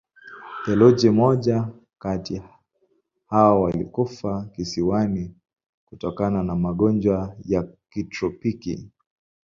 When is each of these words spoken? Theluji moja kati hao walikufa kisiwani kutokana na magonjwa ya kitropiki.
Theluji 0.65 1.09
moja 1.09 1.67
kati 1.99 2.41
hao 3.27 3.61
walikufa 3.61 4.45
kisiwani 4.45 5.35
kutokana 5.85 6.43
na 6.43 6.55
magonjwa 6.55 7.35
ya 7.45 7.67
kitropiki. 7.89 8.89